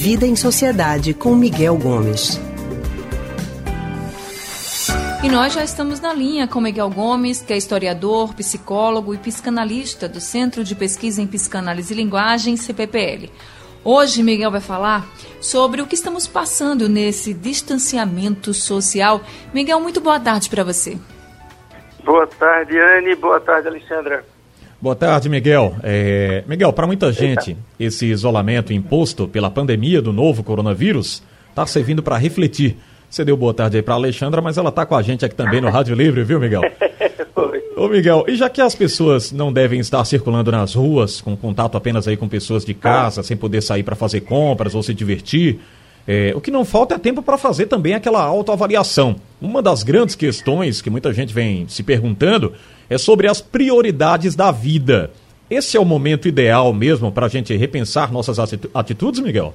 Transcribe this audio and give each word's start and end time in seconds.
Vida 0.00 0.24
em 0.24 0.36
Sociedade 0.36 1.12
com 1.12 1.34
Miguel 1.34 1.76
Gomes. 1.76 2.40
E 5.24 5.28
nós 5.28 5.52
já 5.52 5.64
estamos 5.64 5.98
na 5.98 6.14
linha 6.14 6.46
com 6.46 6.60
Miguel 6.60 6.88
Gomes, 6.88 7.42
que 7.42 7.52
é 7.52 7.56
historiador, 7.56 8.32
psicólogo 8.32 9.12
e 9.12 9.18
psicanalista 9.18 10.08
do 10.08 10.20
Centro 10.20 10.62
de 10.62 10.76
Pesquisa 10.76 11.20
em 11.20 11.26
Psicanálise 11.26 11.92
e 11.92 11.96
Linguagem, 11.96 12.56
CPPL. 12.56 13.28
Hoje, 13.82 14.22
Miguel 14.22 14.52
vai 14.52 14.60
falar 14.60 15.04
sobre 15.40 15.82
o 15.82 15.86
que 15.86 15.96
estamos 15.96 16.28
passando 16.28 16.88
nesse 16.88 17.34
distanciamento 17.34 18.54
social. 18.54 19.20
Miguel, 19.52 19.80
muito 19.80 20.00
boa 20.00 20.20
tarde 20.20 20.48
para 20.48 20.62
você. 20.62 20.96
Boa 22.04 22.28
tarde, 22.28 22.78
Anne. 22.78 23.16
Boa 23.16 23.40
tarde, 23.40 23.66
Alexandra. 23.66 24.24
Boa 24.80 24.94
tarde, 24.94 25.28
Miguel. 25.28 25.74
É... 25.82 26.44
Miguel, 26.46 26.72
para 26.72 26.86
muita 26.86 27.12
gente, 27.12 27.56
esse 27.78 28.06
isolamento 28.06 28.72
imposto 28.72 29.26
pela 29.26 29.50
pandemia 29.50 30.00
do 30.00 30.12
novo 30.12 30.42
coronavírus 30.42 31.22
está 31.50 31.66
servindo 31.66 32.02
para 32.02 32.16
refletir 32.16 32.76
você 33.10 33.24
deu 33.24 33.36
boa 33.38 33.54
tarde 33.54 33.78
aí 33.78 33.82
para 33.82 33.94
Alexandra, 33.94 34.42
mas 34.42 34.58
ela 34.58 34.68
está 34.68 34.84
com 34.84 34.94
a 34.94 35.00
gente 35.00 35.24
aqui 35.24 35.34
também 35.34 35.62
no 35.62 35.70
Rádio 35.70 35.94
Livre, 35.94 36.22
viu, 36.24 36.38
Miguel? 36.38 36.60
Ô, 37.74 37.88
Miguel, 37.88 38.24
e 38.28 38.36
já 38.36 38.50
que 38.50 38.60
as 38.60 38.74
pessoas 38.74 39.32
não 39.32 39.50
devem 39.50 39.80
estar 39.80 40.04
circulando 40.04 40.52
nas 40.52 40.74
ruas, 40.74 41.20
com 41.20 41.34
contato 41.36 41.76
apenas 41.76 42.06
aí 42.06 42.16
com 42.16 42.28
pessoas 42.28 42.64
de 42.64 42.74
casa, 42.74 43.22
sem 43.22 43.36
poder 43.36 43.62
sair 43.62 43.82
para 43.82 43.96
fazer 43.96 44.22
compras 44.22 44.74
ou 44.74 44.82
se 44.82 44.92
divertir, 44.92 45.58
é, 46.06 46.32
o 46.34 46.40
que 46.40 46.50
não 46.50 46.64
falta 46.64 46.96
é 46.96 46.98
tempo 46.98 47.22
para 47.22 47.38
fazer 47.38 47.66
também 47.66 47.94
aquela 47.94 48.22
autoavaliação. 48.22 49.16
Uma 49.40 49.62
das 49.62 49.82
grandes 49.82 50.16
questões 50.16 50.82
que 50.82 50.90
muita 50.90 51.12
gente 51.12 51.32
vem 51.32 51.68
se 51.68 51.82
perguntando 51.82 52.54
é 52.90 52.98
sobre 52.98 53.28
as 53.28 53.40
prioridades 53.40 54.34
da 54.34 54.50
vida. 54.50 55.10
Esse 55.48 55.76
é 55.76 55.80
o 55.80 55.84
momento 55.84 56.26
ideal 56.26 56.72
mesmo 56.72 57.12
para 57.12 57.26
a 57.26 57.28
gente 57.28 57.56
repensar 57.56 58.12
nossas 58.12 58.38
atitudes, 58.74 59.20
Miguel? 59.20 59.54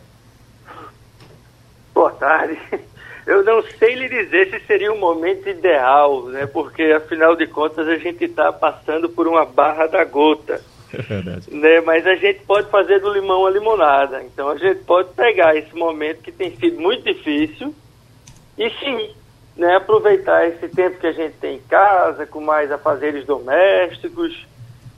Boa 1.94 2.12
tarde. 2.12 2.58
Eu 3.26 3.44
não 3.44 3.64
sei 3.80 3.96
lhe 3.96 4.10
dizer 4.10 4.50
se 4.50 4.60
seria 4.66 4.92
o 4.92 4.96
um 4.96 5.00
momento 5.00 5.48
ideal, 5.48 6.26
né? 6.26 6.46
Porque 6.46 6.84
afinal 6.84 7.36
de 7.36 7.48
contas 7.48 7.88
a 7.88 7.98
gente 7.98 8.26
está 8.26 8.52
passando 8.52 9.08
por 9.08 9.28
uma 9.28 9.46
barra 9.46 9.88
da 9.88 10.04
gota. 10.04 10.62
É 10.94 11.02
verdade. 11.02 11.50
Né? 11.50 11.82
Mas 11.82 12.06
a 12.06 12.16
gente 12.16 12.42
pode 12.46 12.70
fazer 12.70 13.00
do 13.00 13.14
limão 13.14 13.46
a 13.46 13.50
limonada. 13.50 14.22
Então 14.24 14.50
a 14.50 14.58
gente 14.58 14.84
pode 14.84 15.10
pegar 15.14 15.56
esse 15.56 15.74
momento 15.76 16.22
que 16.22 16.32
tem 16.32 16.56
sido 16.58 16.80
muito 16.80 17.04
difícil 17.04 17.74
e 18.58 18.70
sim, 18.72 19.10
né, 19.56 19.76
aproveitar 19.76 20.48
esse 20.48 20.68
tempo 20.68 21.00
que 21.00 21.08
a 21.08 21.12
gente 21.12 21.36
tem 21.38 21.58
em 21.58 21.62
casa, 21.62 22.26
com 22.26 22.42
mais 22.42 22.72
afazeres 22.72 23.26
domésticos, 23.26 24.46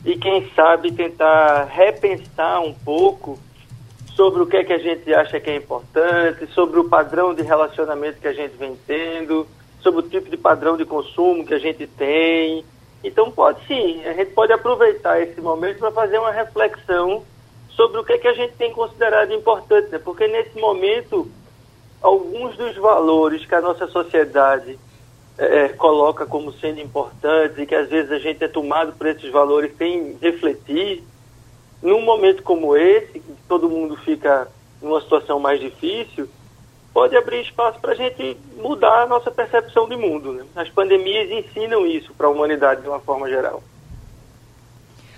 e 0.06 0.16
quem 0.18 0.50
sabe 0.54 0.92
tentar 0.92 1.66
repensar 1.66 2.62
um 2.62 2.74
pouco 2.74 3.40
sobre 4.16 4.42
o 4.42 4.48
que 4.48 4.58
é 4.58 4.64
que 4.64 4.72
a 4.72 4.78
gente 4.78 5.14
acha 5.14 5.40
que 5.40 5.50
é 5.50 5.56
importante, 5.56 6.48
sobre 6.54 6.80
o 6.80 6.88
padrão 6.88 7.34
de 7.34 7.42
relacionamento 7.42 8.20
que 8.20 8.28
a 8.28 8.34
gente 8.34 8.56
vem 8.56 8.78
tendo, 8.88 9.46
sobre 9.82 10.00
o 10.00 10.10
tipo 10.10 10.30
de 10.30 10.38
padrão 10.38 10.78
de 10.78 10.86
consumo 10.86 11.46
que 11.46 11.54
a 11.54 11.60
gente 11.60 11.86
tem. 11.86 12.64
Então 13.04 13.30
pode 13.30 13.66
sim, 13.68 14.04
a 14.06 14.14
gente 14.14 14.32
pode 14.32 14.54
aproveitar 14.54 15.22
esse 15.22 15.42
momento 15.42 15.80
para 15.80 15.92
fazer 15.92 16.18
uma 16.18 16.32
reflexão 16.32 17.24
sobre 17.70 18.00
o 18.00 18.04
que 18.04 18.14
é 18.14 18.18
que 18.18 18.28
a 18.28 18.34
gente 18.34 18.54
tem 18.54 18.72
considerado 18.72 19.34
importante, 19.34 19.90
né? 19.92 20.00
porque 20.00 20.28
nesse 20.28 20.58
momento 20.58 21.30
alguns 22.02 22.56
dos 22.58 22.76
valores 22.76 23.46
que 23.46 23.56
a 23.56 23.62
nossa 23.62 23.88
sociedade 23.88 24.78
é, 25.38 25.70
coloca 25.70 26.26
como 26.26 26.52
sendo 26.54 26.80
importantes 26.80 27.58
e 27.58 27.66
que 27.66 27.76
às 27.76 27.90
vezes 27.90 28.12
a 28.12 28.20
gente 28.20 28.44
é 28.44 28.48
tomado 28.48 28.94
por 28.94 29.08
esses 29.08 29.30
valores 29.32 29.76
sem 29.78 30.18
refletir, 30.22 31.04
num 31.82 32.02
momento 32.02 32.42
como 32.44 32.76
esse, 32.76 33.20
que 33.20 33.36
todo 33.48 33.70
mundo 33.70 33.96
fica 33.98 34.48
numa 34.82 35.02
situação 35.02 35.40
mais 35.40 35.60
difícil, 35.60 36.30
pode 36.94 37.16
abrir 37.18 37.42
espaço 37.42 37.80
para 37.80 37.92
a 37.92 37.96
gente 37.96 38.38
mudar 38.58 39.04
a 39.04 39.08
nossa 39.08 39.30
percepção 39.30 39.88
de 39.88 39.98
mundo. 39.98 40.32
Né? 40.32 40.46
As 40.56 40.70
pandemias 40.70 41.30
ensinam 41.30 41.86
isso 41.86 42.14
para 42.14 42.28
a 42.28 42.30
humanidade 42.30 42.82
de 42.82 42.88
uma 42.88 43.00
forma 43.00 43.30
geral. 43.30 43.62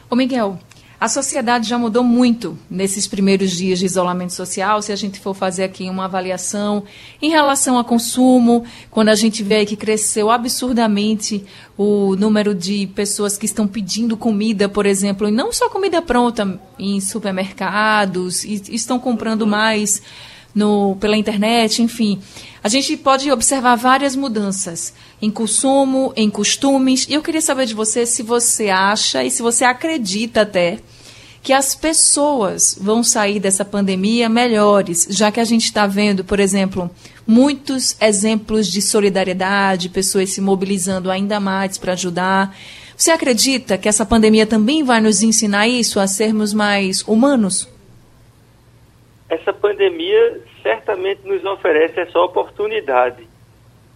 Ô 0.09 0.15
Miguel, 0.15 0.57
a 0.99 1.07
sociedade 1.07 1.69
já 1.69 1.77
mudou 1.77 2.03
muito 2.03 2.57
nesses 2.69 3.05
primeiros 3.05 3.51
dias 3.51 3.77
de 3.77 3.85
isolamento 3.85 4.33
social. 4.33 4.81
Se 4.81 4.91
a 4.91 4.95
gente 4.95 5.19
for 5.19 5.35
fazer 5.35 5.63
aqui 5.63 5.87
uma 5.89 6.05
avaliação 6.05 6.83
em 7.21 7.29
relação 7.29 7.77
a 7.77 7.83
consumo, 7.83 8.65
quando 8.89 9.09
a 9.09 9.15
gente 9.15 9.43
vê 9.43 9.63
que 9.63 9.75
cresceu 9.75 10.31
absurdamente 10.31 11.45
o 11.77 12.15
número 12.15 12.55
de 12.55 12.87
pessoas 12.87 13.37
que 13.37 13.45
estão 13.45 13.67
pedindo 13.67 14.17
comida, 14.17 14.67
por 14.67 14.87
exemplo, 14.87 15.27
e 15.27 15.31
não 15.31 15.53
só 15.53 15.69
comida 15.69 16.01
pronta 16.01 16.59
em 16.79 16.99
supermercados, 16.99 18.43
e 18.43 18.59
estão 18.73 18.97
comprando 18.97 19.45
mais 19.45 20.01
no, 20.57 20.97
pela 20.99 21.15
internet, 21.15 21.83
enfim. 21.83 22.19
A 22.63 22.67
gente 22.67 22.97
pode 22.97 23.31
observar 23.31 23.75
várias 23.75 24.15
mudanças 24.15 24.91
em 25.21 25.29
consumo, 25.29 26.11
em 26.15 26.31
costumes. 26.31 27.05
E 27.07 27.13
eu 27.13 27.21
queria 27.21 27.41
saber 27.41 27.67
de 27.67 27.75
você 27.75 28.07
se 28.07 28.23
você 28.23 28.69
acha 28.69 29.23
e 29.23 29.29
se 29.29 29.43
você 29.43 29.63
acredita 29.63 30.41
até 30.41 30.79
que 31.43 31.53
as 31.53 31.75
pessoas 31.75 32.75
vão 32.81 33.03
sair 33.03 33.39
dessa 33.39 33.63
pandemia 33.63 34.27
melhores, 34.27 35.07
já 35.11 35.31
que 35.31 35.39
a 35.39 35.45
gente 35.45 35.65
está 35.65 35.85
vendo, 35.85 36.25
por 36.25 36.39
exemplo, 36.39 36.89
muitos 37.25 37.95
exemplos 38.01 38.67
de 38.67 38.81
solidariedade, 38.81 39.89
pessoas 39.89 40.31
se 40.31 40.41
mobilizando 40.41 41.11
ainda 41.11 41.39
mais 41.39 41.77
para 41.77 41.93
ajudar. 41.93 42.57
Você 42.97 43.11
acredita 43.11 43.77
que 43.77 43.87
essa 43.87 44.05
pandemia 44.05 44.47
também 44.47 44.83
vai 44.83 44.99
nos 44.99 45.21
ensinar 45.21 45.67
isso, 45.67 45.99
a 45.99 46.07
sermos 46.07 46.51
mais 46.51 47.03
humanos? 47.03 47.69
Essa 49.29 49.53
pandemia 49.53 50.41
certamente 50.67 51.25
nos 51.25 51.45
oferece 51.45 51.97
essa 52.01 52.19
oportunidade, 52.19 53.25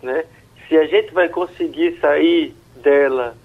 né? 0.01 0.23
Se 0.67 0.77
a 0.77 0.85
gente 0.85 1.13
vai 1.13 1.27
conseguir 1.27 1.99
sair 1.99 2.55
dela 2.77 3.35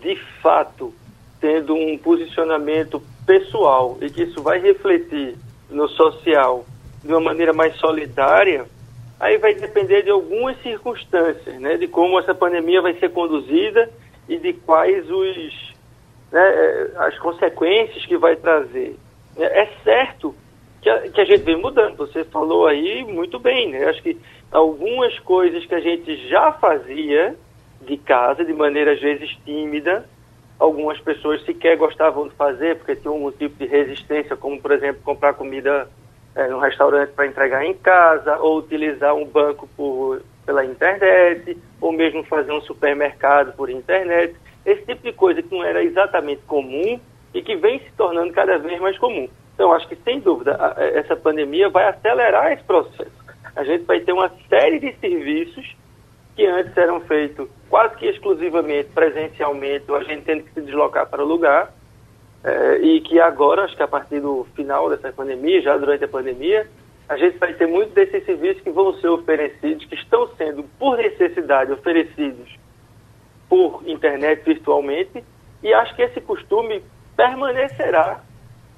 de 0.00 0.16
fato 0.40 0.94
tendo 1.38 1.74
um 1.74 1.98
posicionamento 1.98 3.02
pessoal 3.26 3.98
e 4.00 4.08
que 4.08 4.22
isso 4.22 4.42
vai 4.42 4.58
refletir 4.58 5.36
no 5.68 5.88
social 5.88 6.64
de 7.04 7.12
uma 7.12 7.20
maneira 7.20 7.52
mais 7.52 7.76
solidária, 7.76 8.64
aí 9.18 9.36
vai 9.36 9.54
depender 9.54 10.02
de 10.02 10.10
algumas 10.10 10.60
circunstâncias, 10.62 11.60
né, 11.60 11.76
de 11.76 11.86
como 11.86 12.18
essa 12.18 12.34
pandemia 12.34 12.80
vai 12.80 12.94
ser 12.94 13.10
conduzida 13.10 13.90
e 14.26 14.38
de 14.38 14.54
quais 14.54 15.10
os 15.10 15.74
né, 16.32 16.90
as 16.96 17.18
consequências 17.18 18.06
que 18.06 18.16
vai 18.16 18.36
trazer. 18.36 18.96
É 19.38 19.68
certo 19.84 20.34
que 20.80 20.88
a, 20.88 21.08
que 21.10 21.20
a 21.20 21.24
gente 21.24 21.42
vem 21.42 21.56
mudando. 21.56 21.96
Você 21.96 22.24
falou 22.24 22.66
aí 22.66 23.04
muito 23.04 23.38
bem, 23.38 23.70
né? 23.70 23.84
Acho 23.86 24.02
que 24.02 24.18
algumas 24.50 25.18
coisas 25.20 25.64
que 25.66 25.74
a 25.74 25.80
gente 25.80 26.28
já 26.28 26.52
fazia 26.52 27.36
de 27.82 27.96
casa, 27.96 28.44
de 28.44 28.52
maneira 28.52 28.92
às 28.92 29.00
vezes 29.00 29.30
tímida, 29.44 30.04
algumas 30.58 31.00
pessoas 31.00 31.42
sequer 31.44 31.76
gostavam 31.76 32.28
de 32.28 32.34
fazer 32.34 32.76
porque 32.76 32.96
tinham 32.96 33.24
um 33.24 33.30
tipo 33.30 33.56
de 33.56 33.66
resistência, 33.66 34.36
como 34.36 34.60
por 34.60 34.72
exemplo 34.72 35.00
comprar 35.02 35.34
comida 35.34 35.88
é, 36.34 36.46
no 36.48 36.58
restaurante 36.58 37.10
para 37.10 37.26
entregar 37.26 37.64
em 37.64 37.74
casa, 37.74 38.38
ou 38.38 38.58
utilizar 38.58 39.14
um 39.14 39.24
banco 39.24 39.68
por, 39.76 40.22
pela 40.44 40.64
internet, 40.64 41.56
ou 41.80 41.92
mesmo 41.92 42.22
fazer 42.24 42.52
um 42.52 42.60
supermercado 42.60 43.54
por 43.56 43.70
internet. 43.70 44.34
Esse 44.64 44.84
tipo 44.84 45.02
de 45.02 45.12
coisa 45.12 45.42
que 45.42 45.54
não 45.54 45.64
era 45.64 45.82
exatamente 45.82 46.42
comum 46.42 47.00
e 47.32 47.42
que 47.42 47.56
vem 47.56 47.78
se 47.78 47.90
tornando 47.96 48.32
cada 48.32 48.58
vez 48.58 48.78
mais 48.80 48.98
comum. 48.98 49.28
Então, 49.60 49.74
acho 49.74 49.86
que, 49.88 49.96
sem 49.96 50.20
dúvida, 50.20 50.56
a, 50.58 50.82
essa 50.82 51.14
pandemia 51.14 51.68
vai 51.68 51.86
acelerar 51.86 52.50
esse 52.50 52.62
processo. 52.62 53.12
A 53.54 53.62
gente 53.62 53.84
vai 53.84 54.00
ter 54.00 54.10
uma 54.10 54.32
série 54.48 54.78
de 54.78 54.90
serviços 54.94 55.76
que 56.34 56.46
antes 56.46 56.74
eram 56.78 57.02
feitos 57.02 57.46
quase 57.68 57.94
que 57.96 58.06
exclusivamente 58.06 58.88
presencialmente, 58.94 59.84
a 59.92 60.02
gente 60.02 60.22
tendo 60.22 60.44
que 60.44 60.54
se 60.54 60.62
deslocar 60.62 61.10
para 61.10 61.22
o 61.22 61.26
lugar, 61.26 61.74
é, 62.42 62.78
e 62.78 63.02
que 63.02 63.20
agora, 63.20 63.64
acho 63.64 63.76
que 63.76 63.82
a 63.82 63.86
partir 63.86 64.20
do 64.20 64.46
final 64.56 64.88
dessa 64.88 65.12
pandemia, 65.12 65.60
já 65.60 65.76
durante 65.76 66.04
a 66.04 66.08
pandemia, 66.08 66.66
a 67.06 67.18
gente 67.18 67.36
vai 67.36 67.52
ter 67.52 67.66
muitos 67.66 67.92
desses 67.92 68.24
serviços 68.24 68.62
que 68.62 68.70
vão 68.70 68.94
ser 68.94 69.08
oferecidos, 69.08 69.84
que 69.84 69.94
estão 69.94 70.26
sendo, 70.38 70.64
por 70.78 70.96
necessidade, 70.96 71.70
oferecidos 71.70 72.58
por 73.46 73.82
internet 73.86 74.42
virtualmente, 74.42 75.22
e 75.62 75.74
acho 75.74 75.94
que 75.94 76.00
esse 76.00 76.22
costume 76.22 76.82
permanecerá 77.14 78.22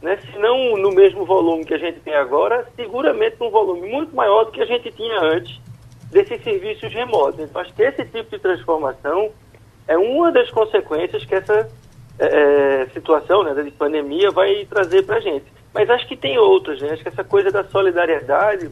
né, 0.03 0.19
se 0.19 0.37
não 0.39 0.77
no 0.77 0.91
mesmo 0.91 1.25
volume 1.25 1.65
que 1.65 1.75
a 1.75 1.79
gente 1.79 2.01
tem 2.01 2.15
agora, 2.15 2.67
seguramente 2.75 3.37
num 3.39 3.51
volume 3.51 3.89
muito 3.89 4.15
maior 4.15 4.45
do 4.45 4.51
que 4.51 4.61
a 4.61 4.67
gente 4.67 4.91
tinha 4.91 5.21
antes 5.21 5.61
desses 6.11 6.43
serviços 6.43 6.93
remotos. 6.93 7.41
Então, 7.41 7.63
acho 7.63 7.73
que 7.73 7.83
esse 7.83 8.05
tipo 8.07 8.31
de 8.31 8.39
transformação 8.39 9.31
é 9.87 9.97
uma 9.97 10.33
das 10.33 10.51
consequências 10.51 11.25
que 11.25 11.35
essa 11.35 11.69
é, 12.19 12.83
é 12.83 12.87
situação 12.93 13.45
né, 13.45 13.63
de 13.63 13.71
pandemia 13.71 14.31
vai 14.31 14.67
trazer 14.67 15.05
para 15.05 15.17
a 15.17 15.21
gente. 15.21 15.47
Mas 15.73 15.89
acho 15.89 16.07
que 16.07 16.17
tem 16.17 16.37
outras, 16.37 16.83
né? 16.83 16.91
Acho 16.91 17.03
que 17.03 17.09
essa 17.09 17.25
coisa 17.25 17.51
da 17.51 17.65
solidariedade 17.65 18.71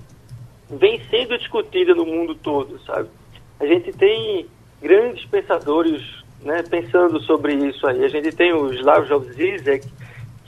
vem 0.68 1.00
sendo 1.08 1.38
discutida 1.38 1.94
no 1.94 2.04
mundo 2.04 2.34
todo, 2.34 2.78
sabe? 2.80 3.08
A 3.58 3.66
gente 3.66 3.92
tem 3.92 4.46
grandes 4.82 5.24
pensadores 5.26 6.02
né, 6.42 6.62
pensando 6.68 7.20
sobre 7.20 7.54
isso 7.54 7.86
aí. 7.86 8.04
A 8.04 8.08
gente 8.08 8.32
tem 8.32 8.52
o 8.52 8.72
Slavoj 8.72 9.32
Zizek, 9.32 9.86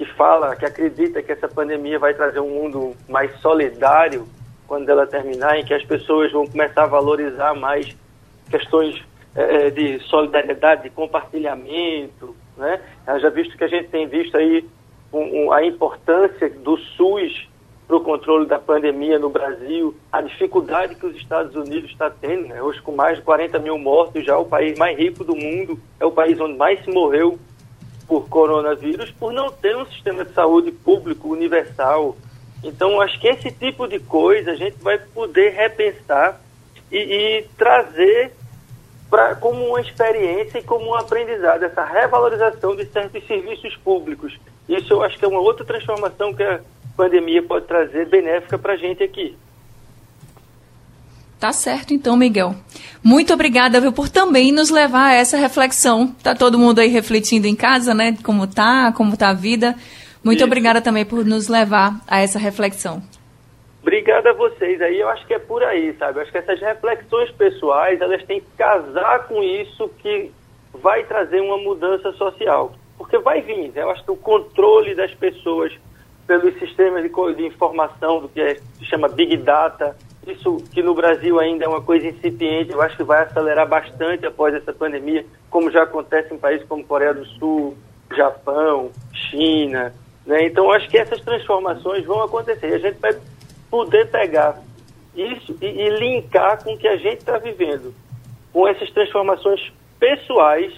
que 0.02 0.16
fala, 0.16 0.56
que 0.56 0.64
acredita 0.64 1.22
que 1.22 1.30
essa 1.30 1.48
pandemia 1.48 1.96
vai 1.96 2.12
trazer 2.12 2.40
um 2.40 2.50
mundo 2.50 2.96
mais 3.08 3.32
solidário 3.40 4.26
quando 4.66 4.88
ela 4.88 5.06
terminar, 5.06 5.58
em 5.58 5.64
que 5.64 5.72
as 5.72 5.84
pessoas 5.84 6.32
vão 6.32 6.44
começar 6.44 6.84
a 6.84 6.86
valorizar 6.86 7.54
mais 7.54 7.96
questões 8.50 9.00
é, 9.34 9.70
de 9.70 10.00
solidariedade, 10.00 10.84
de 10.84 10.90
compartilhamento, 10.90 12.34
né? 12.56 12.80
Já 13.20 13.30
visto 13.30 13.56
que 13.56 13.64
a 13.64 13.68
gente 13.68 13.88
tem 13.88 14.08
visto 14.08 14.36
aí 14.36 14.64
um, 15.12 15.44
um, 15.44 15.52
a 15.52 15.64
importância 15.64 16.50
do 16.50 16.76
SUS 16.76 17.48
para 17.86 17.96
o 17.96 18.00
controle 18.00 18.46
da 18.46 18.58
pandemia 18.58 19.18
no 19.18 19.28
Brasil, 19.28 19.94
a 20.10 20.20
dificuldade 20.20 20.96
que 20.96 21.06
os 21.06 21.16
Estados 21.16 21.54
Unidos 21.54 21.90
está 21.90 22.10
tendo, 22.10 22.48
né? 22.48 22.62
hoje 22.62 22.80
com 22.80 22.92
mais 22.92 23.18
de 23.18 23.24
40 23.24 23.58
mil 23.58 23.78
mortos, 23.78 24.24
já 24.24 24.38
o 24.38 24.46
país 24.46 24.78
mais 24.78 24.96
rico 24.96 25.24
do 25.24 25.36
mundo, 25.36 25.78
é 26.00 26.06
o 26.06 26.10
país 26.10 26.40
onde 26.40 26.56
mais 26.56 26.82
se 26.82 26.90
morreu 26.90 27.38
por 28.12 28.28
coronavírus, 28.28 29.10
por 29.12 29.32
não 29.32 29.50
ter 29.50 29.74
um 29.74 29.86
sistema 29.86 30.22
de 30.22 30.34
saúde 30.34 30.70
público 30.70 31.30
universal. 31.30 32.14
Então, 32.62 33.00
acho 33.00 33.18
que 33.18 33.26
esse 33.26 33.50
tipo 33.50 33.88
de 33.88 33.98
coisa 34.00 34.50
a 34.50 34.54
gente 34.54 34.76
vai 34.82 34.98
poder 34.98 35.54
repensar 35.54 36.38
e, 36.90 36.98
e 36.98 37.42
trazer 37.56 38.34
pra, 39.08 39.34
como 39.34 39.66
uma 39.66 39.80
experiência 39.80 40.58
e 40.58 40.62
como 40.62 40.90
um 40.90 40.94
aprendizado, 40.94 41.62
essa 41.62 41.82
revalorização 41.82 42.76
de 42.76 42.84
certos 42.84 43.26
serviços 43.26 43.74
públicos. 43.76 44.38
Isso 44.68 44.92
eu 44.92 45.02
acho 45.02 45.18
que 45.18 45.24
é 45.24 45.28
uma 45.28 45.40
outra 45.40 45.64
transformação 45.64 46.34
que 46.34 46.42
a 46.42 46.60
pandemia 46.94 47.42
pode 47.42 47.64
trazer 47.64 48.06
benéfica 48.08 48.58
para 48.58 48.74
a 48.74 48.76
gente 48.76 49.02
aqui. 49.02 49.34
Tá 51.42 51.52
certo, 51.52 51.92
então, 51.92 52.16
Miguel. 52.16 52.54
Muito 53.02 53.34
obrigada, 53.34 53.80
viu, 53.80 53.92
por 53.92 54.08
também 54.08 54.52
nos 54.52 54.70
levar 54.70 55.08
a 55.08 55.14
essa 55.14 55.36
reflexão. 55.36 56.14
Tá 56.22 56.36
todo 56.36 56.56
mundo 56.56 56.78
aí 56.78 56.86
refletindo 56.86 57.48
em 57.48 57.56
casa, 57.56 57.92
né? 57.92 58.16
Como 58.22 58.46
tá, 58.46 58.92
como 58.96 59.16
tá 59.16 59.30
a 59.30 59.34
vida. 59.34 59.74
Muito 60.22 60.38
Isso. 60.38 60.46
obrigada 60.46 60.80
também 60.80 61.04
por 61.04 61.24
nos 61.24 61.48
levar 61.48 62.00
a 62.06 62.20
essa 62.20 62.38
reflexão. 62.38 63.02
Obrigado 63.80 64.28
a 64.28 64.32
vocês 64.32 64.80
aí. 64.80 65.00
Eu 65.00 65.08
acho 65.08 65.26
que 65.26 65.34
é 65.34 65.38
por 65.40 65.64
aí, 65.64 65.92
sabe? 65.98 66.18
Eu 66.18 66.22
acho 66.22 66.30
que 66.30 66.38
essas 66.38 66.60
reflexões 66.60 67.28
pessoais, 67.32 68.00
elas 68.00 68.22
têm 68.22 68.40
que 68.40 68.46
casar 68.56 69.26
com 69.26 69.42
isso 69.42 69.90
que 69.98 70.30
vai 70.80 71.02
trazer 71.02 71.40
uma 71.40 71.58
mudança 71.58 72.12
social. 72.12 72.72
Porque 72.96 73.18
vai 73.18 73.40
vir. 73.40 73.72
Né? 73.74 73.82
Eu 73.82 73.90
acho 73.90 74.04
que 74.04 74.12
o 74.12 74.16
controle 74.16 74.94
das 74.94 75.12
pessoas 75.12 75.72
pelos 76.24 76.56
sistemas 76.60 77.02
de, 77.02 77.10
de 77.34 77.46
informação, 77.46 78.20
do 78.20 78.28
que 78.28 78.40
é, 78.40 78.54
se 78.78 78.84
chama 78.84 79.08
Big 79.08 79.38
Data, 79.38 79.96
isso 80.26 80.56
que 80.72 80.82
no 80.82 80.94
Brasil 80.94 81.38
ainda 81.40 81.64
é 81.64 81.68
uma 81.68 81.82
coisa 81.82 82.06
incipiente, 82.06 82.72
eu 82.72 82.80
acho 82.80 82.96
que 82.96 83.02
vai 83.02 83.22
acelerar 83.22 83.66
bastante 83.68 84.24
após 84.24 84.54
essa 84.54 84.72
pandemia, 84.72 85.24
como 85.50 85.70
já 85.70 85.82
acontece 85.82 86.32
em 86.32 86.38
países 86.38 86.66
como 86.68 86.84
Coreia 86.84 87.12
do 87.12 87.24
Sul, 87.26 87.76
Japão, 88.14 88.90
China. 89.12 89.92
Né? 90.24 90.46
Então, 90.46 90.70
acho 90.70 90.88
que 90.88 90.98
essas 90.98 91.20
transformações 91.20 92.04
vão 92.04 92.22
acontecer. 92.22 92.66
A 92.66 92.78
gente 92.78 93.00
vai 93.00 93.16
poder 93.70 94.08
pegar 94.10 94.60
isso 95.14 95.56
e, 95.60 95.66
e 95.66 95.88
linkar 95.98 96.62
com 96.62 96.74
o 96.74 96.78
que 96.78 96.86
a 96.86 96.96
gente 96.96 97.18
está 97.18 97.38
vivendo, 97.38 97.92
com 98.52 98.68
essas 98.68 98.90
transformações 98.90 99.72
pessoais 99.98 100.72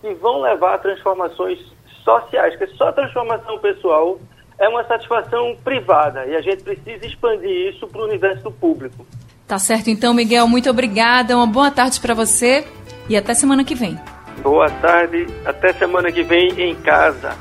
que 0.00 0.14
vão 0.14 0.40
levar 0.40 0.74
a 0.74 0.78
transformações 0.78 1.58
sociais, 2.02 2.56
porque 2.56 2.74
só 2.76 2.92
transformação 2.92 3.58
pessoal 3.58 4.18
é 4.58 4.68
uma 4.68 4.84
satisfação 4.84 5.56
privada 5.62 6.24
e 6.26 6.34
a 6.34 6.40
gente 6.40 6.62
precisa 6.62 7.06
expandir 7.06 7.74
isso 7.74 7.86
para 7.86 8.00
o 8.00 8.04
universo 8.04 8.50
público. 8.50 9.06
Tá 9.46 9.58
certo, 9.58 9.88
então, 9.90 10.12
Miguel, 10.12 10.48
muito 10.48 10.68
obrigada. 10.68 11.36
Uma 11.36 11.46
boa 11.46 11.70
tarde 11.70 12.00
para 12.00 12.14
você 12.14 12.66
e 13.08 13.16
até 13.16 13.32
semana 13.34 13.62
que 13.62 13.74
vem. 13.74 13.98
Boa 14.42 14.68
tarde, 14.68 15.26
até 15.44 15.72
semana 15.72 16.10
que 16.10 16.22
vem 16.22 16.48
em 16.60 16.74
casa. 16.74 17.36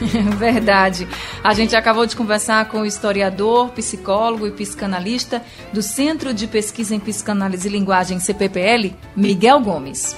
Verdade. 0.36 1.06
A 1.42 1.52
gente 1.54 1.74
acabou 1.76 2.06
de 2.06 2.16
conversar 2.16 2.66
com 2.68 2.82
o 2.82 2.86
historiador, 2.86 3.70
psicólogo 3.70 4.46
e 4.46 4.52
psicanalista 4.52 5.42
do 5.72 5.82
Centro 5.82 6.32
de 6.32 6.46
Pesquisa 6.46 6.94
em 6.94 7.00
Psicanálise 7.00 7.68
e 7.68 7.72
Linguagem, 7.72 8.18
CPPL, 8.18 8.94
Miguel 9.16 9.60
Gomes. 9.60 10.16